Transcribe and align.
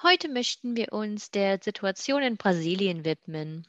Heute 0.00 0.28
möchten 0.28 0.76
wir 0.76 0.92
uns 0.92 1.32
der 1.32 1.58
Situation 1.60 2.22
in 2.22 2.36
Brasilien 2.36 3.04
widmen. 3.04 3.66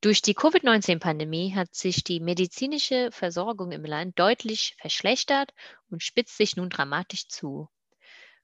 Durch 0.00 0.22
die 0.22 0.32
Covid-19-Pandemie 0.32 1.54
hat 1.54 1.74
sich 1.74 2.02
die 2.02 2.20
medizinische 2.20 3.10
Versorgung 3.12 3.70
im 3.72 3.84
Land 3.84 4.18
deutlich 4.18 4.76
verschlechtert 4.78 5.52
und 5.90 6.02
spitzt 6.02 6.38
sich 6.38 6.56
nun 6.56 6.70
dramatisch 6.70 7.28
zu. 7.28 7.68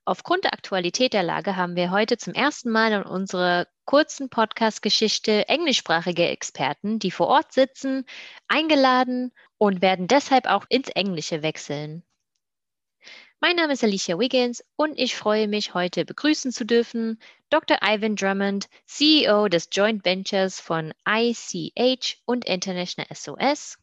Aufgrund 0.04 0.45
der 0.45 0.52
Aktualität 0.52 1.15
der 1.15 1.23
Lage 1.23 1.56
haben 1.56 1.77
wir 1.77 1.91
heute 1.91 2.18
zum 2.18 2.34
ersten 2.34 2.70
Mal 2.70 2.93
in 2.93 3.04
unserer 3.04 3.66
kurzen 3.87 4.29
Podcast-Geschichte 4.29 5.48
englischsprachige 5.48 6.29
Experten, 6.29 6.98
die 6.98 7.10
vor 7.10 7.29
Ort 7.29 7.54
sitzen, 7.54 8.04
eingeladen 8.48 9.32
und 9.56 9.80
werden 9.80 10.09
deshalb 10.09 10.46
auch 10.46 10.66
ins 10.68 10.90
Englische 10.90 11.43
wechseln. 11.43 12.04
Mein 13.38 13.56
Name 13.56 13.74
ist 13.74 13.84
Alicia 13.84 14.18
Wiggins 14.18 14.64
und 14.76 14.98
ich 14.98 15.14
freue 15.14 15.46
mich, 15.46 15.74
heute 15.74 16.06
begrüßen 16.06 16.52
zu 16.52 16.64
dürfen 16.64 17.18
Dr. 17.50 17.76
Ivan 17.82 18.16
Drummond, 18.16 18.66
CEO 18.86 19.48
des 19.48 19.68
Joint 19.70 20.06
Ventures 20.06 20.59
von 20.59 20.95
ICH 21.06 22.16
und 22.24 22.46
International 22.46 23.06
SOS. 23.14 23.78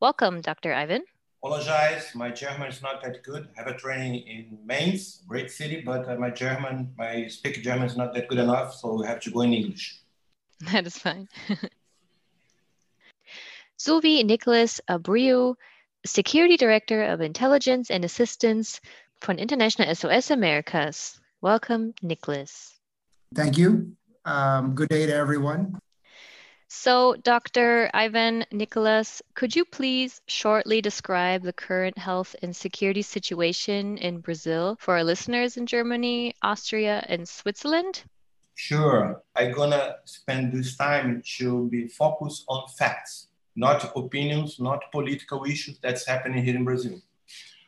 Welcome, 0.00 0.42
Dr. 0.42 0.74
Ivan. 0.74 1.02
Apologize, 1.40 2.16
my 2.16 2.32
German 2.32 2.68
is 2.68 2.82
not 2.82 3.00
that 3.02 3.22
good. 3.22 3.48
I 3.56 3.60
have 3.60 3.68
a 3.68 3.76
training 3.78 4.26
in 4.26 4.58
Mainz, 4.66 5.22
great 5.28 5.52
city, 5.52 5.80
but 5.80 6.08
uh, 6.08 6.16
my 6.16 6.30
German, 6.30 6.92
my 6.98 7.28
speak 7.28 7.62
German 7.62 7.86
is 7.86 7.96
not 7.96 8.12
that 8.14 8.26
good 8.28 8.40
enough, 8.40 8.74
so 8.74 8.94
we 8.94 9.06
have 9.06 9.20
to 9.20 9.30
go 9.30 9.42
in 9.42 9.52
English. 9.52 10.00
That 10.72 10.84
is 10.84 10.98
fine. 10.98 11.28
so 13.76 14.02
wie 14.02 14.24
Nicholas 14.24 14.80
Abreu 14.88 15.54
Security 16.06 16.56
Director 16.56 17.04
of 17.04 17.20
Intelligence 17.20 17.90
and 17.90 18.04
Assistance 18.04 18.80
von 19.22 19.38
International 19.38 19.94
SOS 19.94 20.30
Americas. 20.30 21.18
Welcome, 21.40 21.94
Nicholas. 22.02 22.78
Thank 23.34 23.56
you. 23.56 23.96
Um, 24.24 24.74
good 24.74 24.88
day 24.88 25.06
to 25.06 25.14
everyone. 25.14 25.78
So, 26.68 27.14
Dr. 27.14 27.90
Ivan 27.94 28.44
Nicholas, 28.50 29.22
could 29.34 29.54
you 29.54 29.64
please 29.64 30.20
shortly 30.26 30.80
describe 30.80 31.42
the 31.42 31.52
current 31.52 31.96
health 31.96 32.34
and 32.42 32.54
security 32.54 33.02
situation 33.02 33.96
in 33.98 34.20
Brazil 34.20 34.76
for 34.80 34.94
our 34.94 35.04
listeners 35.04 35.56
in 35.56 35.66
Germany, 35.66 36.34
Austria, 36.42 37.04
and 37.08 37.28
Switzerland? 37.28 38.02
Sure. 38.56 39.22
I'm 39.36 39.52
gonna 39.52 39.96
spend 40.04 40.52
this 40.52 40.76
time 40.76 41.22
to 41.38 41.68
be 41.68 41.88
focused 41.88 42.44
on 42.48 42.68
facts 42.76 43.28
not 43.56 43.92
opinions, 43.96 44.58
not 44.58 44.90
political 44.90 45.44
issues 45.44 45.78
that's 45.82 46.06
happening 46.06 46.44
here 46.44 46.56
in 46.56 46.64
Brazil. 46.64 47.00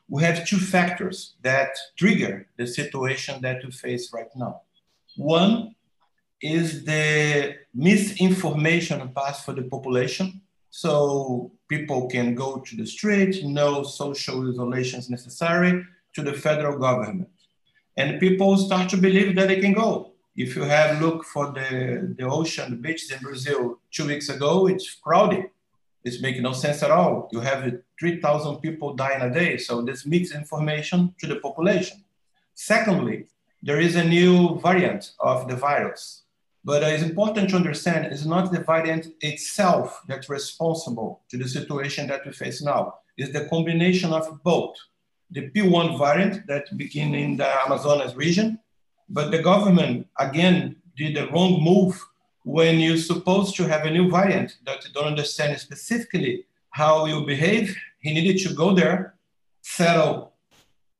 We 0.09 0.23
have 0.23 0.47
two 0.47 0.59
factors 0.59 1.35
that 1.43 1.71
trigger 1.97 2.49
the 2.57 2.67
situation 2.67 3.41
that 3.43 3.65
we 3.65 3.71
face 3.71 4.13
right 4.13 4.31
now. 4.37 4.63
One 5.17 5.75
is 6.41 6.85
the 6.85 7.57
misinformation 7.75 9.11
passed 9.15 9.45
for 9.45 9.53
the 9.53 9.63
population. 9.63 10.43
So 10.71 11.53
people 11.69 12.07
can 12.09 12.35
go 12.35 12.59
to 12.59 12.77
the 12.77 12.87
street, 12.87 13.43
no 13.45 13.83
social 13.83 14.49
isolation 14.51 14.99
is 14.99 15.09
necessary 15.09 15.85
to 16.15 16.23
the 16.23 16.35
federal 16.35 16.79
government. 16.79 17.31
And 17.97 18.21
people 18.21 18.57
start 18.59 18.91
to 18.91 18.99
believe 18.99 19.35
that 19.37 19.49
they 19.49 19.61
can 19.61 19.73
go. 19.73 20.13
If 20.37 20.55
you 20.55 20.65
have 20.65 21.01
looked 21.01 21.25
for 21.27 21.47
the, 21.47 22.15
the 22.19 22.27
ocean, 22.27 22.71
the 22.71 22.77
beaches 22.77 23.11
in 23.11 23.21
Brazil 23.21 23.81
two 23.91 24.07
weeks 24.07 24.29
ago, 24.29 24.67
it's 24.67 24.95
crowded 24.95 25.47
this 26.07 26.23
makes 26.23 26.39
no 26.39 26.53
sense 26.53 26.85
at 26.85 26.93
all. 26.93 27.29
You 27.33 27.41
have 27.41 27.69
3,000 27.99 28.59
people 28.59 28.95
dying 28.95 29.23
a 29.23 29.29
day, 29.29 29.57
so 29.57 29.83
this 29.83 30.07
mixed 30.07 30.37
information 30.37 31.13
to 31.19 31.27
the 31.27 31.41
population. 31.41 32.05
Secondly, 32.55 33.27
there 33.61 33.81
is 33.81 33.97
a 33.97 34.05
new 34.05 34.61
variant 34.61 35.15
of 35.19 35.49
the 35.49 35.57
virus. 35.57 36.23
But 36.65 36.85
uh, 36.85 36.87
it's 36.87 37.03
important 37.03 37.51
to 37.51 37.57
understand 37.57 38.07
it's 38.07 38.25
not 38.25 38.53
the 38.53 38.61
variant 38.61 39.09
itself 39.21 40.01
that's 40.07 40.29
responsible 40.29 41.23
to 41.29 41.39
the 41.39 41.49
situation 41.49 42.07
that 42.07 42.25
we 42.25 42.31
face 42.31 42.63
now. 42.63 42.95
It's 43.17 43.33
the 43.33 43.47
combination 43.47 44.13
of 44.13 44.41
both. 44.45 44.77
The 45.33 45.51
P1 45.51 45.99
variant 45.99 46.47
that 46.47 46.67
began 46.79 47.17
in 47.17 47.37
the 47.37 47.49
Amazonas 47.65 48.15
region, 48.15 48.61
but 49.09 49.33
the 49.33 49.43
government 49.43 50.07
again 50.21 50.77
did 50.97 51.17
the 51.17 51.27
wrong 51.33 51.61
move 51.61 52.01
when 52.47 52.79
you're 52.79 52.97
supposed 52.97 53.57
to 53.57 53.65
have 53.65 53.87
a 53.87 53.91
new 53.91 54.09
variant 54.09 54.57
that 54.65 54.85
you 54.85 54.93
don't 54.95 55.09
understand 55.09 55.59
specifically 55.59 56.47
how 56.71 57.05
you 57.05 57.27
behave, 57.27 57.77
he 57.99 58.15
needed 58.15 58.39
to 58.41 58.55
go 58.55 58.73
there, 58.73 59.17
settle 59.63 60.33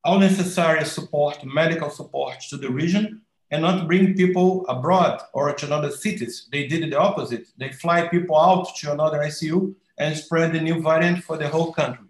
all 0.03 0.19
necessary 0.19 0.85
support, 0.85 1.45
medical 1.45 1.89
support 1.89 2.41
to 2.51 2.57
the 2.57 2.69
region, 2.69 3.21
and 3.53 3.63
not 3.63 3.87
bring 3.87 4.15
people 4.15 4.67
abroad 4.69 5.23
or 5.33 5.53
to 5.53 5.67
another 5.67 5.93
cities. 5.93 6.49
They 6.51 6.67
did 6.67 6.91
the 6.91 6.99
opposite. 6.99 7.47
They 7.57 7.71
fly 7.71 8.09
people 8.09 8.37
out 8.37 8.75
to 8.79 8.93
another 8.93 9.21
ICU 9.21 9.73
and 9.99 10.17
spread 10.17 10.53
the 10.53 10.61
new 10.61 10.83
variant 10.83 11.23
for 11.23 11.37
the 11.39 11.49
whole 11.49 11.73
country. 11.73 12.09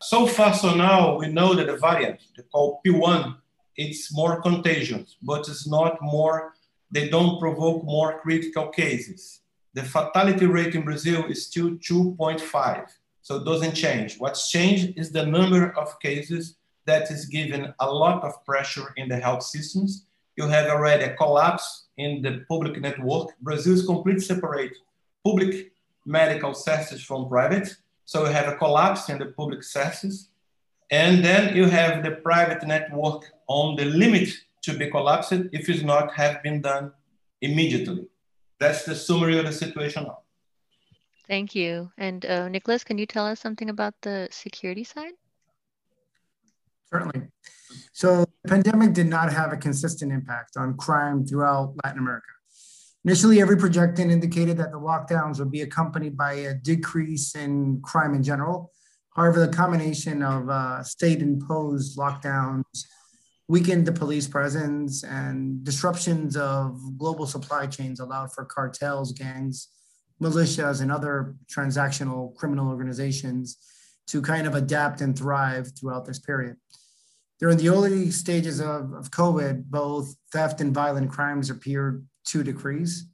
So 0.00 0.24
far, 0.24 0.54
so 0.54 0.72
now, 0.76 1.18
we 1.18 1.26
know 1.26 1.54
that 1.54 1.66
the 1.66 1.78
variant, 1.78 2.20
called 2.52 2.78
P1, 2.86 3.38
it's 3.76 4.14
more 4.14 4.40
contagious, 4.40 5.16
but 5.20 5.48
it's 5.48 5.66
not 5.66 6.00
more 6.00 6.54
they 6.92 7.08
don't 7.08 7.40
provoke 7.40 7.84
more 7.84 8.20
critical 8.20 8.68
cases. 8.68 9.40
The 9.74 9.82
fatality 9.82 10.46
rate 10.46 10.74
in 10.74 10.84
Brazil 10.84 11.24
is 11.24 11.46
still 11.46 11.70
2.5, 11.70 12.86
so 13.22 13.36
it 13.36 13.44
doesn't 13.44 13.74
change. 13.74 14.16
What's 14.18 14.50
changed 14.50 14.98
is 14.98 15.10
the 15.10 15.24
number 15.24 15.76
of 15.78 15.98
cases 16.00 16.56
that 16.84 17.10
is 17.10 17.26
given 17.26 17.72
a 17.80 17.90
lot 17.90 18.22
of 18.22 18.44
pressure 18.44 18.92
in 18.96 19.08
the 19.08 19.16
health 19.16 19.42
systems. 19.42 20.06
You 20.36 20.46
have 20.48 20.68
already 20.68 21.04
a 21.04 21.16
collapse 21.16 21.86
in 21.96 22.20
the 22.20 22.44
public 22.48 22.80
network. 22.80 23.30
Brazil 23.40 23.74
is 23.74 23.86
completely 23.86 24.22
separate 24.22 24.76
public 25.24 25.72
medical 26.04 26.52
services 26.52 27.02
from 27.02 27.28
private. 27.28 27.74
So 28.04 28.26
you 28.26 28.32
have 28.32 28.48
a 28.48 28.56
collapse 28.56 29.08
in 29.08 29.18
the 29.18 29.26
public 29.26 29.62
services. 29.62 30.28
And 30.90 31.24
then 31.24 31.56
you 31.56 31.66
have 31.66 32.02
the 32.02 32.10
private 32.10 32.66
network 32.66 33.32
on 33.46 33.76
the 33.76 33.86
limit 33.86 34.28
to 34.62 34.76
be 34.76 34.90
collapsed 34.90 35.32
if 35.32 35.68
it's 35.68 35.82
not 35.82 36.12
have 36.14 36.42
been 36.42 36.60
done 36.60 36.92
immediately. 37.40 38.06
That's 38.60 38.84
the 38.84 38.94
summary 38.94 39.38
of 39.38 39.46
the 39.46 39.52
situation. 39.52 40.06
Thank 41.26 41.54
you. 41.54 41.90
And 41.98 42.24
uh, 42.24 42.48
Nicholas, 42.48 42.84
can 42.84 42.98
you 42.98 43.06
tell 43.06 43.26
us 43.26 43.40
something 43.40 43.70
about 43.70 43.94
the 44.02 44.28
security 44.30 44.84
side? 44.84 45.12
Certainly. 46.92 47.28
So 47.92 48.26
the 48.42 48.48
pandemic 48.48 48.92
did 48.92 49.06
not 49.06 49.32
have 49.32 49.52
a 49.52 49.56
consistent 49.56 50.12
impact 50.12 50.56
on 50.56 50.76
crime 50.76 51.26
throughout 51.26 51.74
Latin 51.84 52.00
America. 52.00 52.26
Initially, 53.04 53.40
every 53.40 53.56
projection 53.56 54.10
indicated 54.10 54.56
that 54.58 54.70
the 54.70 54.78
lockdowns 54.78 55.38
would 55.38 55.50
be 55.50 55.62
accompanied 55.62 56.16
by 56.16 56.34
a 56.34 56.54
decrease 56.54 57.34
in 57.34 57.80
crime 57.82 58.14
in 58.14 58.22
general. 58.22 58.70
However, 59.16 59.40
the 59.40 59.52
combination 59.52 60.22
of 60.22 60.48
uh, 60.48 60.82
state 60.82 61.20
imposed 61.20 61.98
lockdowns 61.98 62.84
weakened 63.52 63.84
the 63.84 63.92
police 63.92 64.26
presence 64.26 65.04
and 65.04 65.62
disruptions 65.62 66.38
of 66.38 66.80
global 66.96 67.26
supply 67.26 67.66
chains 67.66 68.00
allowed 68.00 68.32
for 68.32 68.46
cartels, 68.46 69.12
gangs, 69.12 69.68
militias, 70.22 70.80
and 70.80 70.90
other 70.90 71.36
transactional 71.54 72.34
criminal 72.34 72.66
organizations 72.66 73.58
to 74.06 74.22
kind 74.22 74.46
of 74.46 74.54
adapt 74.54 75.02
and 75.02 75.18
thrive 75.18 75.70
throughout 75.78 76.06
this 76.06 76.18
period. 76.18 76.56
During 77.40 77.58
the 77.58 77.68
early 77.68 78.10
stages 78.10 78.58
of, 78.58 78.94
of 78.94 79.10
COVID, 79.10 79.64
both 79.66 80.16
theft 80.32 80.62
and 80.62 80.72
violent 80.72 81.10
crimes 81.10 81.50
appeared 81.50 82.06
to 82.28 82.42
decrease. 82.42 83.04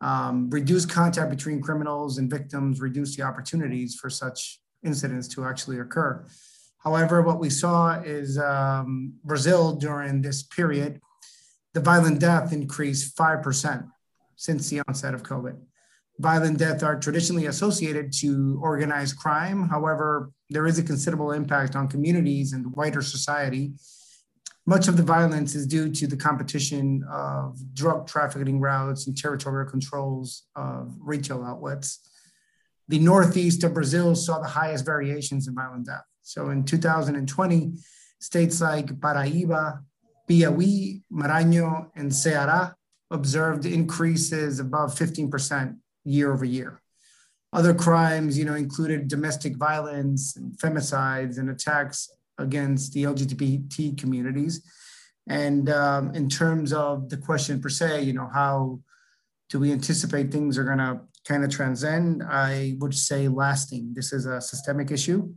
Um, 0.00 0.50
reduced 0.50 0.90
contact 0.90 1.30
between 1.30 1.62
criminals 1.62 2.18
and 2.18 2.28
victims 2.28 2.80
reduced 2.80 3.16
the 3.16 3.22
opportunities 3.22 3.94
for 3.94 4.10
such 4.10 4.60
incidents 4.84 5.28
to 5.28 5.44
actually 5.44 5.78
occur. 5.78 6.26
However, 6.88 7.20
what 7.20 7.38
we 7.38 7.50
saw 7.50 8.00
is 8.00 8.38
um, 8.38 9.12
Brazil 9.22 9.76
during 9.76 10.22
this 10.22 10.42
period, 10.42 11.02
the 11.74 11.80
violent 11.80 12.18
death 12.18 12.50
increased 12.50 13.14
5% 13.14 13.86
since 14.36 14.70
the 14.70 14.80
onset 14.88 15.12
of 15.12 15.22
COVID. 15.22 15.58
Violent 16.18 16.58
deaths 16.58 16.82
are 16.82 16.98
traditionally 16.98 17.44
associated 17.44 18.10
to 18.20 18.58
organized 18.62 19.18
crime. 19.18 19.68
However, 19.68 20.32
there 20.48 20.66
is 20.66 20.78
a 20.78 20.82
considerable 20.82 21.32
impact 21.32 21.76
on 21.76 21.88
communities 21.88 22.54
and 22.54 22.74
wider 22.74 23.02
society, 23.02 23.74
Much 24.68 24.86
of 24.86 24.98
the 24.98 25.02
violence 25.02 25.54
is 25.54 25.66
due 25.66 25.90
to 25.90 26.06
the 26.06 26.16
competition 26.28 27.02
of 27.10 27.56
drug 27.72 28.06
trafficking 28.06 28.60
routes 28.60 29.06
and 29.06 29.16
territorial 29.16 29.70
controls 29.70 30.44
of 30.56 30.94
retail 31.00 31.42
outlets. 31.42 32.00
The 32.86 32.98
northeast 32.98 33.64
of 33.64 33.72
Brazil 33.72 34.14
saw 34.14 34.40
the 34.40 34.54
highest 34.60 34.84
variations 34.84 35.48
in 35.48 35.54
violent 35.54 35.86
death. 35.86 36.04
So 36.28 36.50
in 36.50 36.62
2020, 36.64 37.72
states 38.20 38.60
like 38.60 39.00
Paraíba, 39.00 39.80
Piauí, 40.28 41.00
Maranhão, 41.10 41.88
and 41.96 42.12
Ceará 42.12 42.74
observed 43.10 43.64
increases 43.64 44.60
above 44.60 44.94
15% 44.94 45.78
year 46.04 46.30
over 46.30 46.44
year. 46.44 46.82
Other 47.54 47.72
crimes, 47.72 48.36
you 48.36 48.44
know, 48.44 48.56
included 48.56 49.08
domestic 49.08 49.56
violence 49.56 50.36
and 50.36 50.52
femicides 50.58 51.38
and 51.38 51.48
attacks 51.48 52.10
against 52.36 52.92
the 52.92 53.04
LGBT 53.04 53.96
communities. 53.96 54.62
And 55.30 55.70
um, 55.70 56.14
in 56.14 56.28
terms 56.28 56.74
of 56.74 57.08
the 57.08 57.16
question 57.16 57.58
per 57.58 57.70
se, 57.70 58.02
you 58.02 58.12
know, 58.12 58.28
how 58.30 58.80
do 59.48 59.58
we 59.58 59.72
anticipate 59.72 60.30
things 60.30 60.58
are 60.58 60.64
going 60.64 60.76
to 60.76 61.00
kind 61.26 61.42
of 61.42 61.48
transcend? 61.48 62.22
I 62.22 62.76
would 62.80 62.94
say 62.94 63.28
lasting. 63.28 63.94
This 63.94 64.12
is 64.12 64.26
a 64.26 64.42
systemic 64.42 64.90
issue 64.90 65.32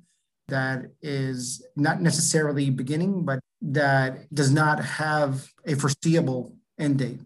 that 0.51 0.91
is 1.01 1.65
not 1.75 2.01
necessarily 2.01 2.69
beginning, 2.69 3.25
but 3.25 3.39
that 3.61 4.33
does 4.33 4.51
not 4.51 4.83
have 4.83 5.47
a 5.65 5.75
foreseeable 5.75 6.55
end 6.77 6.99
date. 6.99 7.19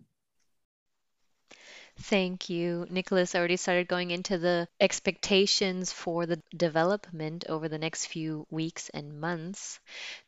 Thank 1.98 2.50
you. 2.50 2.86
Nicholas 2.90 3.36
already 3.36 3.56
started 3.56 3.88
going 3.88 4.12
into 4.12 4.38
the 4.38 4.68
expectations 4.82 5.94
for 5.94 6.26
the 6.26 6.42
development 6.56 7.46
over 7.48 7.70
the 7.70 7.78
next 7.78 8.08
few 8.08 8.46
weeks 8.50 8.90
and 8.90 9.20
months. 9.22 9.80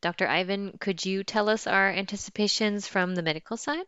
Dr. 0.02 0.28
Ivan, 0.28 0.78
could 0.80 1.06
you 1.06 1.24
tell 1.24 1.50
us 1.50 1.68
our 1.68 1.90
anticipations 1.90 2.88
from 2.88 3.16
the 3.16 3.22
medical 3.22 3.58
side? 3.58 3.86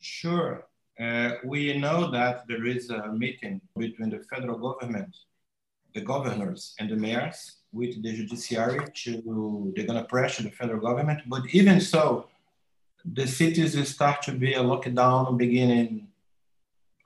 Sure. 0.00 0.66
Uh, 1.00 1.34
we 1.44 1.78
know 1.78 2.10
that 2.10 2.46
there 2.48 2.66
is 2.66 2.90
a 2.90 3.12
meeting 3.12 3.60
between 3.76 4.10
the 4.10 4.22
federal 4.28 4.58
government, 4.58 5.16
the 5.94 6.00
governors, 6.00 6.74
and 6.78 6.90
the 6.90 6.96
mayors 6.96 7.56
with 7.72 8.02
the 8.02 8.12
judiciary 8.12 8.86
to, 8.94 9.72
they're 9.74 9.86
to 9.86 10.04
pressure 10.04 10.42
the 10.42 10.50
federal 10.50 10.80
government. 10.80 11.20
But 11.26 11.42
even 11.52 11.80
so, 11.80 12.28
the 13.04 13.26
cities 13.26 13.76
will 13.76 13.84
start 13.84 14.22
to 14.22 14.32
be 14.32 14.54
a 14.54 14.62
lockdown 14.62 15.36
beginning 15.36 16.08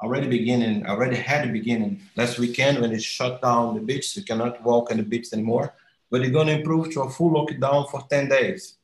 already 0.02 0.28
beginning, 0.28 0.86
already 0.86 1.16
had 1.16 1.48
a 1.48 1.52
beginning 1.52 2.02
last 2.16 2.38
weekend 2.38 2.80
when 2.80 2.92
it 2.92 3.02
shut 3.02 3.40
down 3.40 3.74
the 3.74 3.80
beach. 3.80 4.16
You 4.16 4.24
cannot 4.24 4.62
walk 4.62 4.90
on 4.90 4.98
the 4.98 5.02
beach 5.02 5.32
anymore, 5.32 5.74
but 6.10 6.20
going 6.32 6.48
to 6.48 6.58
improve 6.58 6.92
to 6.92 7.02
a 7.02 7.10
full 7.10 7.32
lockdown 7.32 7.90
for 7.90 8.04
10 8.08 8.28
days. 8.28 8.76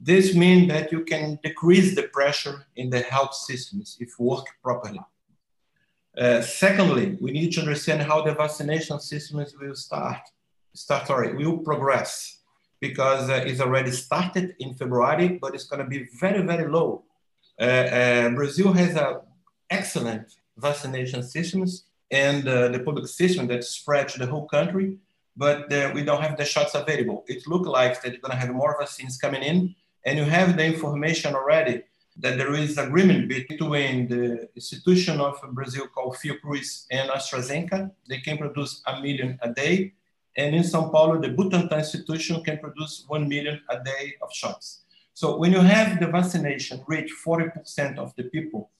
This 0.00 0.34
means 0.34 0.68
that 0.68 0.90
you 0.90 1.04
can 1.04 1.38
decrease 1.42 1.94
the 1.94 2.04
pressure 2.04 2.66
in 2.76 2.90
the 2.90 3.00
health 3.00 3.34
systems 3.34 3.96
if 4.00 4.18
work 4.18 4.46
properly. 4.62 5.00
Uh, 6.16 6.42
secondly, 6.42 7.16
we 7.20 7.30
need 7.30 7.52
to 7.52 7.60
understand 7.60 8.02
how 8.02 8.20
the 8.20 8.34
vaccination 8.34 9.00
systems 9.00 9.54
will 9.58 9.74
start, 9.74 10.20
start 10.74 11.06
sorry, 11.06 11.34
will 11.34 11.58
progress 11.58 12.40
because 12.80 13.30
uh, 13.30 13.44
it's 13.46 13.60
already 13.60 13.90
started 13.90 14.54
in 14.58 14.74
February, 14.74 15.38
but 15.40 15.54
it's 15.54 15.64
going 15.64 15.82
to 15.82 15.88
be 15.88 16.06
very, 16.20 16.42
very 16.42 16.70
low. 16.70 17.04
Uh, 17.60 17.64
uh 17.64 18.28
Brazil 18.30 18.72
has 18.72 18.96
an 18.96 19.20
excellent 19.70 20.26
vaccination 20.56 21.22
systems 21.22 21.84
and 22.10 22.46
uh, 22.46 22.68
the 22.68 22.80
public 22.80 23.06
system 23.06 23.46
that 23.46 23.64
spread 23.64 24.08
to 24.08 24.18
the 24.18 24.26
whole 24.26 24.46
country, 24.46 24.96
but 25.36 25.70
we 25.94 26.02
don't 26.04 26.20
have 26.20 26.36
the 26.36 26.44
shots 26.44 26.74
available. 26.74 27.24
It 27.26 27.46
looks 27.46 27.68
like 27.68 28.02
that 28.02 28.12
you're 28.12 28.20
going 28.20 28.32
to 28.32 28.44
have 28.44 28.50
more 28.50 28.76
vaccines 28.78 29.16
coming 29.16 29.42
in, 29.42 29.74
and 30.04 30.18
you 30.18 30.24
have 30.24 30.56
the 30.58 30.66
information 30.66 31.34
already 31.34 31.84
that 32.16 32.36
there 32.38 32.54
is 32.54 32.78
agreement 32.78 33.28
between 33.28 34.08
the 34.08 34.48
institution 34.54 35.20
of 35.20 35.40
Brazil 35.52 35.86
called 35.88 36.16
Fiocruz 36.16 36.86
and 36.90 37.10
AstraZeneca. 37.10 37.90
They 38.08 38.18
can 38.18 38.38
produce 38.38 38.82
a 38.86 39.00
million 39.00 39.38
a 39.42 39.52
day. 39.52 39.94
And 40.36 40.54
in 40.54 40.64
Sao 40.64 40.88
Paulo, 40.88 41.20
the 41.20 41.28
Butantan 41.28 41.78
institution 41.78 42.42
can 42.42 42.58
produce 42.58 43.04
1 43.08 43.28
million 43.28 43.60
a 43.68 43.82
day 43.82 44.14
of 44.22 44.32
shots. 44.32 44.82
So 45.14 45.36
when 45.36 45.52
you 45.52 45.60
have 45.60 46.00
the 46.00 46.06
vaccination 46.06 46.82
reach 46.86 47.12
40% 47.24 47.98
of 47.98 48.14
the 48.16 48.24
people 48.24 48.70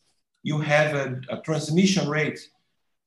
you 0.43 0.59
have 0.59 0.95
a, 0.95 1.21
a 1.29 1.41
transmission 1.41 2.09
rate. 2.09 2.39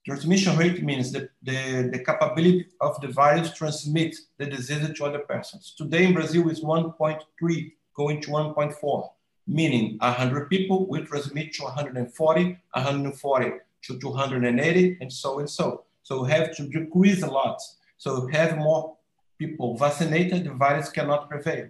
Transmission 0.06 0.56
rate 0.58 0.84
means 0.84 1.12
the, 1.12 1.30
the, 1.42 1.90
the 1.92 2.04
capability 2.06 2.68
of 2.80 3.00
the 3.02 3.08
virus 3.08 3.50
to 3.50 3.56
transmit 3.56 4.16
the 4.38 4.46
disease 4.46 4.88
to 4.96 5.06
other 5.06 5.20
persons. 5.20 5.74
Today 5.78 6.06
in 6.06 6.14
Brazil 6.14 6.50
is 6.50 6.62
1.3 6.62 7.72
going 7.96 8.22
to 8.22 8.30
1.4, 8.30 9.10
meaning 9.48 9.98
100 10.00 10.50
people 10.50 10.88
will 10.88 11.06
transmit 11.06 11.54
to 11.54 11.64
140, 11.64 12.44
140 12.44 13.52
to 13.84 14.00
280, 14.00 14.98
and 15.02 15.12
so 15.12 15.40
and 15.40 15.50
so. 15.50 15.84
So 16.04 16.24
we 16.24 16.32
have 16.32 16.56
to 16.56 16.68
decrease 16.68 17.24
a 17.24 17.28
lot. 17.28 17.62
So 17.98 18.28
have 18.28 18.58
more 18.58 18.98
people 19.38 19.78
vaccinated, 19.78 20.46
the 20.46 20.54
virus 20.54 20.90
cannot 20.90 21.30
prevail. 21.30 21.68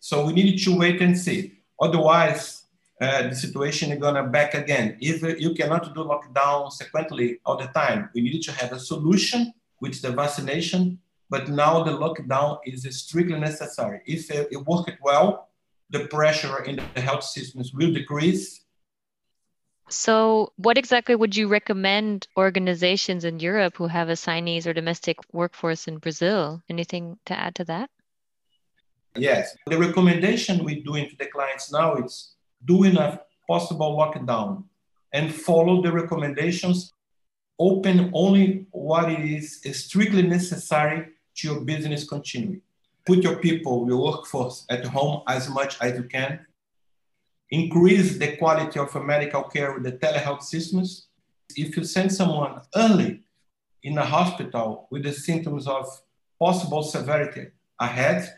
So 0.00 0.26
we 0.26 0.32
need 0.32 0.58
to 0.58 0.76
wait 0.76 1.00
and 1.00 1.18
see. 1.18 1.52
Otherwise, 1.80 2.64
uh, 3.00 3.28
the 3.28 3.34
situation 3.34 3.92
is 3.92 3.98
gonna 3.98 4.26
back 4.26 4.54
again. 4.54 4.96
If 5.00 5.22
you 5.40 5.54
cannot 5.54 5.94
do 5.94 6.04
lockdown 6.04 6.72
sequentially 6.72 7.38
all 7.44 7.56
the 7.56 7.66
time, 7.66 8.10
we 8.14 8.22
need 8.22 8.42
to 8.42 8.52
have 8.52 8.72
a 8.72 8.78
solution, 8.78 9.52
with 9.80 10.00
the 10.02 10.10
vaccination. 10.10 10.98
But 11.28 11.48
now 11.48 11.82
the 11.82 11.92
lockdown 11.92 12.58
is 12.64 12.86
strictly 12.96 13.38
necessary. 13.38 14.00
If 14.06 14.30
it, 14.30 14.48
it 14.52 14.64
worked 14.64 14.98
well, 15.02 15.48
the 15.90 16.06
pressure 16.08 16.64
in 16.64 16.80
the 16.94 17.00
health 17.00 17.24
systems 17.24 17.72
will 17.72 17.92
decrease. 17.92 18.62
So, 19.88 20.52
what 20.56 20.78
exactly 20.78 21.14
would 21.14 21.36
you 21.36 21.46
recommend 21.46 22.26
organizations 22.36 23.24
in 23.24 23.38
Europe 23.38 23.76
who 23.76 23.86
have 23.86 24.08
assignees 24.08 24.66
or 24.66 24.72
domestic 24.72 25.18
workforce 25.32 25.86
in 25.86 25.98
Brazil? 25.98 26.60
Anything 26.68 27.18
to 27.26 27.38
add 27.38 27.54
to 27.56 27.64
that? 27.66 27.88
Yes. 29.16 29.56
The 29.66 29.78
recommendation 29.78 30.64
we're 30.64 30.82
doing 30.82 31.08
to 31.08 31.16
the 31.16 31.26
clients 31.26 31.72
now 31.72 31.96
is 31.96 32.34
doing 32.64 32.96
a 32.96 33.20
possible 33.48 33.96
lockdown 33.96 34.64
and 35.12 35.32
follow 35.32 35.82
the 35.82 35.92
recommendations, 35.92 36.92
open 37.58 38.10
only 38.12 38.66
what 38.72 39.10
is 39.10 39.62
strictly 39.72 40.22
necessary 40.22 41.06
to 41.36 41.48
your 41.48 41.60
business 41.60 42.08
continue. 42.08 42.60
Put 43.06 43.22
your 43.22 43.36
people, 43.36 43.86
your 43.86 44.02
workforce 44.02 44.66
at 44.68 44.84
home 44.84 45.22
as 45.28 45.48
much 45.48 45.80
as 45.80 45.96
you 45.96 46.04
can. 46.04 46.44
Increase 47.50 48.18
the 48.18 48.36
quality 48.36 48.80
of 48.80 48.92
medical 49.04 49.44
care 49.44 49.72
with 49.72 49.84
the 49.84 49.92
telehealth 49.92 50.42
systems. 50.42 51.06
If 51.54 51.76
you 51.76 51.84
send 51.84 52.12
someone 52.12 52.60
early 52.74 53.22
in 53.84 53.96
a 53.96 54.04
hospital 54.04 54.88
with 54.90 55.04
the 55.04 55.12
symptoms 55.12 55.68
of 55.68 55.86
possible 56.40 56.82
severity 56.82 57.46
ahead, 57.78 58.28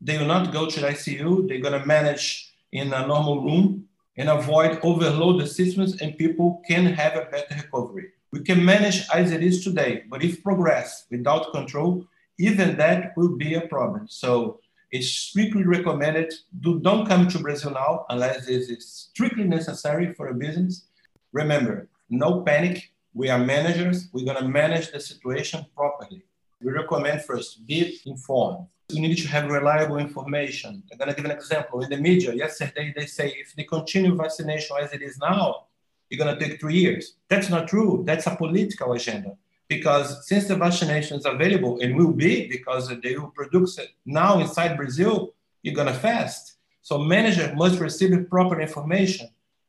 they 0.00 0.18
will 0.18 0.26
not 0.26 0.52
go 0.52 0.68
to 0.68 0.80
the 0.80 0.88
ICU. 0.88 1.48
They're 1.48 1.60
going 1.60 1.80
to 1.80 1.86
manage 1.86 2.52
in 2.72 2.92
a 2.92 3.06
normal 3.06 3.42
room 3.42 3.88
and 4.16 4.28
avoid 4.28 4.78
overload 4.82 5.40
the 5.40 5.46
systems 5.46 6.00
and 6.02 6.18
people 6.18 6.60
can 6.68 6.84
have 6.84 7.16
a 7.16 7.28
better 7.30 7.54
recovery. 7.54 8.08
We 8.30 8.40
can 8.40 8.64
manage 8.64 9.06
as 9.12 9.30
it 9.30 9.42
is 9.42 9.64
today, 9.64 10.04
but 10.08 10.22
if 10.22 10.42
progress 10.42 11.06
without 11.10 11.52
control, 11.52 12.06
even 12.38 12.76
that 12.76 13.12
will 13.16 13.36
be 13.36 13.54
a 13.54 13.62
problem. 13.62 14.06
So 14.08 14.60
it's 14.90 15.08
strictly 15.08 15.64
recommended, 15.64 16.32
do, 16.60 16.80
don't 16.80 17.06
come 17.06 17.28
to 17.28 17.38
Brazil 17.38 17.72
now 17.72 18.06
unless 18.10 18.48
it 18.48 18.70
is 18.70 18.86
strictly 18.86 19.44
necessary 19.44 20.12
for 20.14 20.28
a 20.28 20.34
business. 20.34 20.86
Remember, 21.32 21.88
no 22.10 22.42
panic. 22.42 22.92
We 23.14 23.28
are 23.28 23.38
managers. 23.38 24.08
We're 24.12 24.26
gonna 24.26 24.48
manage 24.48 24.90
the 24.90 25.00
situation 25.00 25.64
properly. 25.74 26.24
We 26.60 26.72
recommend 26.72 27.22
first, 27.22 27.66
be 27.66 28.00
informed 28.06 28.66
you 28.92 29.00
need 29.00 29.16
to 29.16 29.28
have 29.28 29.50
reliable 29.50 29.98
information. 29.98 30.82
I'm 30.92 30.98
going 30.98 31.08
to 31.08 31.16
give 31.16 31.24
an 31.24 31.30
example. 31.30 31.80
In 31.80 31.90
the 31.90 31.96
media, 31.96 32.34
yesterday 32.34 32.92
they 32.94 33.06
say 33.06 33.34
if 33.38 33.54
they 33.56 33.64
continue 33.64 34.14
vaccination 34.14 34.76
as 34.80 34.92
it 34.92 35.02
is 35.02 35.18
now, 35.18 35.66
you're 36.10 36.22
going 36.22 36.36
to 36.36 36.44
take 36.44 36.60
three 36.60 36.76
years. 36.76 37.14
That's 37.28 37.48
not 37.48 37.68
true. 37.68 38.02
That's 38.06 38.26
a 38.26 38.36
political 38.36 38.92
agenda. 38.92 39.36
Because 39.74 40.08
since 40.28 40.44
the 40.48 40.56
vaccination 40.56 41.14
is 41.18 41.26
available 41.34 41.80
and 41.80 41.96
will 41.96 42.12
be 42.12 42.48
because 42.56 42.84
they 43.02 43.14
will 43.16 43.32
produce 43.40 43.78
it 43.78 43.90
now 44.04 44.32
inside 44.40 44.76
Brazil, 44.76 45.34
you're 45.62 45.78
to 45.92 45.94
fast. 46.08 46.42
So 46.82 46.98
manager 46.98 47.46
must 47.62 47.80
receive 47.80 48.12
proper 48.34 48.60
information. 48.60 49.28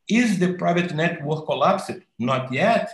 Is 0.09 0.39
the 0.39 0.53
private 0.53 0.93
network 0.93 1.45
collapsed? 1.45 1.99
Not 2.19 2.51
yet, 2.51 2.85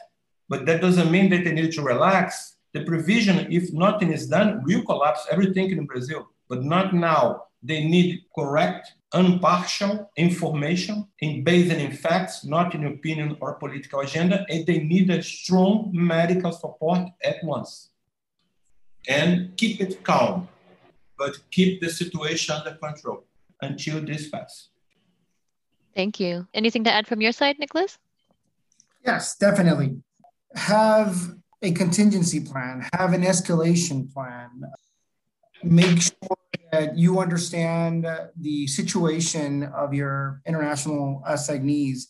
but 0.51 0.65
that 0.67 0.81
doesn't 0.81 1.11
mean 1.15 1.29
that 1.31 1.43
they 1.45 1.53
need 1.59 1.71
to 1.77 1.81
relax 1.81 2.57
the 2.73 2.83
provision, 2.83 3.51
if 3.51 3.73
nothing 3.73 4.11
is 4.13 4.27
done, 4.27 4.61
will 4.63 4.83
collapse 4.83 5.25
everything 5.31 5.71
in 5.71 5.85
Brazil, 5.85 6.29
but 6.49 6.63
not 6.63 6.93
now. 6.93 7.43
They 7.61 7.83
need 7.83 8.23
correct, 8.35 8.93
impartial 9.13 10.09
information 10.17 11.07
in 11.19 11.43
based 11.43 11.71
in 11.71 11.91
facts, 11.91 12.45
not 12.45 12.73
in 12.73 12.85
opinion 12.85 13.37
or 13.41 13.55
political 13.55 13.99
agenda, 14.01 14.45
and 14.49 14.65
they 14.65 14.79
need 14.79 15.09
a 15.09 15.21
strong 15.21 15.89
medical 15.93 16.51
support 16.51 17.09
at 17.23 17.43
once. 17.43 17.89
And 19.07 19.55
keep 19.57 19.81
it 19.81 20.03
calm, 20.03 20.47
but 21.17 21.37
keep 21.51 21.81
the 21.81 21.89
situation 21.89 22.55
under 22.55 22.77
control 22.77 23.25
until 23.61 24.01
this 24.01 24.29
passes. 24.29 24.69
Thank 25.95 26.19
you. 26.19 26.47
Anything 26.53 26.83
to 26.85 26.91
add 26.91 27.07
from 27.07 27.21
your 27.21 27.31
side, 27.31 27.59
Nicholas? 27.59 27.97
Yes, 29.05 29.35
definitely. 29.35 30.01
Have 30.55 31.35
a 31.61 31.71
contingency 31.73 32.39
plan, 32.39 32.87
have 32.93 33.13
an 33.13 33.23
escalation 33.23 34.11
plan. 34.13 34.63
Make 35.63 36.01
sure 36.01 36.37
that 36.71 36.97
you 36.97 37.19
understand 37.19 38.07
the 38.37 38.67
situation 38.67 39.63
of 39.63 39.93
your 39.93 40.41
international 40.45 41.21
assignees. 41.25 42.07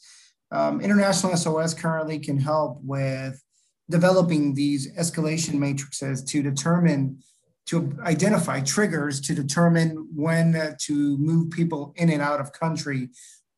Um, 0.52 0.82
international 0.82 1.36
SOS 1.36 1.74
currently 1.74 2.20
can 2.20 2.40
help 2.40 2.80
with 2.84 3.42
developing 3.90 4.54
these 4.54 4.92
escalation 4.94 5.56
matrices 5.56 6.24
to 6.24 6.44
determine 6.44 7.20
to 7.66 7.96
identify 8.04 8.60
triggers 8.62 9.22
to 9.22 9.36
determine 9.36 10.08
when 10.16 10.76
to 10.80 11.18
move 11.20 11.52
people 11.52 11.94
in 11.98 12.10
and 12.10 12.22
out 12.22 12.40
of 12.40 12.52
country 12.52 13.10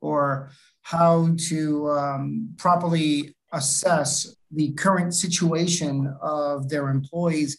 or 0.01 0.51
how 0.81 1.29
to 1.37 1.89
um, 1.91 2.53
properly 2.57 3.33
assess 3.53 4.35
the 4.51 4.73
current 4.73 5.13
situation 5.13 6.13
of 6.21 6.67
their 6.67 6.89
employees 6.89 7.57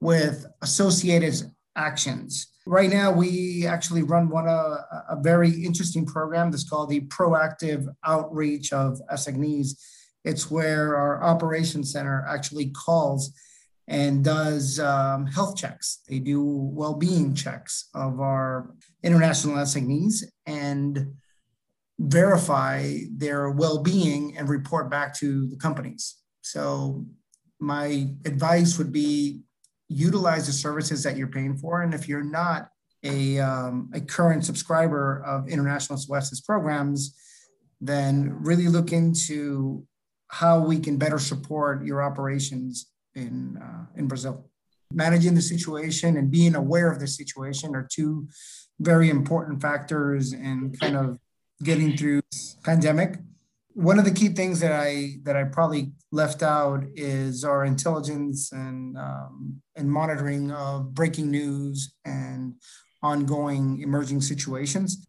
with 0.00 0.46
associated 0.62 1.34
actions. 1.76 2.48
Right 2.66 2.90
now, 2.90 3.12
we 3.12 3.66
actually 3.66 4.02
run 4.02 4.28
one 4.28 4.48
uh, 4.48 4.76
a 5.10 5.16
very 5.20 5.50
interesting 5.50 6.06
program 6.06 6.50
that's 6.50 6.68
called 6.68 6.88
the 6.88 7.00
Proactive 7.02 7.86
Outreach 8.04 8.72
of 8.72 9.00
Assignees. 9.10 9.78
It's 10.24 10.50
where 10.50 10.96
our 10.96 11.22
operations 11.22 11.92
center 11.92 12.24
actually 12.26 12.70
calls 12.70 13.32
and 13.86 14.24
does 14.24 14.80
um, 14.80 15.26
health 15.26 15.56
checks. 15.56 16.00
They 16.08 16.18
do 16.18 16.42
well-being 16.42 17.34
checks 17.34 17.90
of 17.94 18.20
our 18.20 18.74
international 19.02 19.58
assignees 19.58 20.24
and 20.46 21.14
verify 21.98 22.98
their 23.14 23.50
well-being 23.50 24.38
and 24.38 24.48
report 24.48 24.90
back 24.90 25.14
to 25.18 25.46
the 25.48 25.56
companies. 25.56 26.16
So 26.40 27.04
my 27.60 28.08
advice 28.24 28.78
would 28.78 28.92
be 28.92 29.42
utilize 29.94 30.46
the 30.46 30.52
services 30.52 31.02
that 31.04 31.16
you're 31.16 31.28
paying 31.28 31.56
for. 31.56 31.82
And 31.82 31.94
if 31.94 32.08
you're 32.08 32.24
not 32.24 32.68
a, 33.04 33.38
um, 33.38 33.90
a 33.94 34.00
current 34.00 34.44
subscriber 34.44 35.22
of 35.24 35.48
International 35.48 35.98
SOS's 35.98 36.40
programs, 36.40 37.16
then 37.80 38.34
really 38.40 38.66
look 38.68 38.92
into 38.92 39.86
how 40.28 40.58
we 40.58 40.78
can 40.78 40.96
better 40.96 41.18
support 41.18 41.84
your 41.84 42.02
operations 42.02 42.90
in, 43.14 43.58
uh, 43.62 43.86
in 43.96 44.08
Brazil. 44.08 44.50
Managing 44.92 45.34
the 45.34 45.42
situation 45.42 46.16
and 46.16 46.30
being 46.30 46.54
aware 46.54 46.90
of 46.90 46.98
the 46.98 47.06
situation 47.06 47.74
are 47.74 47.86
two 47.90 48.28
very 48.80 49.10
important 49.10 49.60
factors 49.60 50.32
in 50.32 50.74
kind 50.80 50.96
of 50.96 51.18
getting 51.62 51.96
through 51.96 52.20
this 52.30 52.56
pandemic. 52.64 53.18
One 53.74 53.98
of 53.98 54.04
the 54.04 54.12
key 54.12 54.28
things 54.28 54.60
that 54.60 54.72
I 54.72 55.16
that 55.24 55.36
I 55.36 55.44
probably 55.44 55.92
left 56.12 56.44
out 56.44 56.84
is 56.94 57.44
our 57.44 57.64
intelligence 57.64 58.52
and 58.52 58.96
um, 58.96 59.60
and 59.74 59.90
monitoring 59.90 60.52
of 60.52 60.94
breaking 60.94 61.30
news 61.30 61.92
and 62.04 62.54
ongoing 63.02 63.80
emerging 63.80 64.20
situations. 64.20 65.04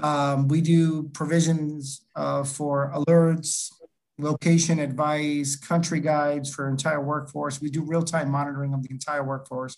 Um, 0.00 0.46
we 0.46 0.60
do 0.60 1.10
provisions 1.12 2.04
uh, 2.14 2.44
for 2.44 2.92
alerts, 2.94 3.72
location 4.16 4.78
advice, 4.78 5.56
country 5.56 5.98
guides 5.98 6.54
for 6.54 6.68
entire 6.68 7.02
workforce. 7.02 7.60
We 7.60 7.68
do 7.68 7.82
real-time 7.82 8.30
monitoring 8.30 8.74
of 8.74 8.82
the 8.84 8.90
entire 8.92 9.24
workforce 9.24 9.76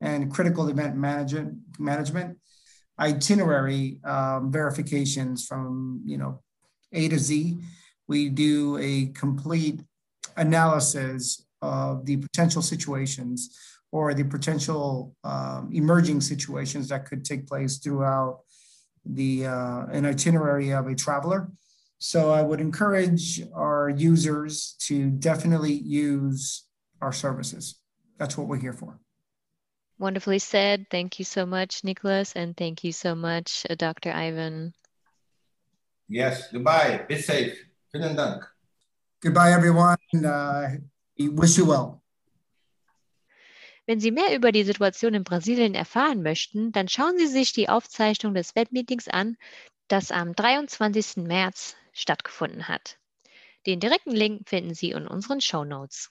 and 0.00 0.32
critical 0.32 0.68
event 0.68 0.94
management 0.94 1.58
management 1.80 2.38
itinerary 2.98 4.00
um, 4.04 4.50
verifications 4.50 5.44
from 5.44 6.00
you 6.04 6.16
know 6.16 6.42
A 6.92 7.08
to 7.08 7.18
Z. 7.18 7.58
We 8.08 8.28
do 8.28 8.78
a 8.78 9.06
complete 9.06 9.80
analysis 10.36 11.46
of 11.62 12.04
the 12.04 12.16
potential 12.18 12.62
situations 12.62 13.56
or 13.92 14.14
the 14.14 14.24
potential 14.24 15.14
um, 15.24 15.70
emerging 15.72 16.20
situations 16.20 16.88
that 16.88 17.06
could 17.06 17.24
take 17.24 17.46
place 17.46 17.78
throughout 17.78 18.40
the 19.04 19.46
uh, 19.46 19.86
an 19.86 20.04
itinerary 20.04 20.70
of 20.70 20.86
a 20.86 20.94
traveler. 20.94 21.50
So 21.98 22.30
I 22.30 22.42
would 22.42 22.60
encourage 22.60 23.40
our 23.54 23.88
users 23.88 24.76
to 24.80 25.10
definitely 25.10 25.72
use 25.72 26.64
our 27.00 27.12
services. 27.12 27.80
That's 28.18 28.36
what 28.36 28.48
we're 28.48 28.60
here 28.60 28.72
for. 28.72 28.98
Wonderfully 29.98 30.40
said. 30.40 30.86
Thank 30.90 31.18
you 31.18 31.24
so 31.24 31.46
much, 31.46 31.82
Nicholas, 31.82 32.34
and 32.36 32.54
thank 32.54 32.84
you 32.84 32.92
so 32.92 33.14
much, 33.14 33.64
uh, 33.70 33.74
Dr. 33.76 34.12
Ivan. 34.12 34.74
Yes, 36.08 36.50
goodbye. 36.52 37.04
Be 37.08 37.16
safe. 37.16 37.56
Vielen 37.90 38.16
Dank. 38.16 38.44
Goodbye, 39.20 39.52
everyone. 39.52 39.96
Uh, 40.12 40.78
wish 41.18 41.58
you 41.58 41.66
well. 41.66 42.02
Wenn 43.86 44.00
Sie 44.00 44.10
mehr 44.10 44.34
über 44.34 44.50
die 44.50 44.64
Situation 44.64 45.14
in 45.14 45.22
Brasilien 45.22 45.74
erfahren 45.74 46.22
möchten, 46.22 46.72
dann 46.72 46.88
schauen 46.88 47.18
Sie 47.18 47.28
sich 47.28 47.52
die 47.52 47.68
Aufzeichnung 47.68 48.34
des 48.34 48.54
Webmeetings 48.56 49.06
an, 49.06 49.36
das 49.88 50.10
am 50.10 50.34
23. 50.34 51.18
März 51.18 51.76
stattgefunden 51.92 52.66
hat. 52.66 52.98
Den 53.66 53.78
direkten 53.80 54.10
Link 54.10 54.48
finden 54.48 54.74
Sie 54.74 54.90
in 54.90 55.06
unseren 55.06 55.40
Show 55.40 55.64
Notes. 55.64 56.10